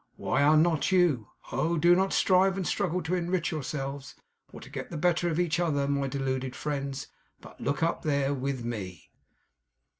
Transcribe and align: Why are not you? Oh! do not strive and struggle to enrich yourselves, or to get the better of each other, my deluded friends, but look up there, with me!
Why 0.15 0.41
are 0.41 0.57
not 0.57 0.91
you? 0.91 1.27
Oh! 1.51 1.77
do 1.77 1.93
not 1.95 2.11
strive 2.11 2.57
and 2.57 2.65
struggle 2.65 3.03
to 3.03 3.13
enrich 3.13 3.51
yourselves, 3.51 4.15
or 4.51 4.59
to 4.59 4.67
get 4.67 4.89
the 4.89 4.97
better 4.97 5.29
of 5.29 5.39
each 5.39 5.59
other, 5.59 5.87
my 5.87 6.07
deluded 6.07 6.55
friends, 6.55 7.09
but 7.39 7.61
look 7.61 7.83
up 7.83 8.01
there, 8.01 8.33
with 8.33 8.65
me! 8.65 9.11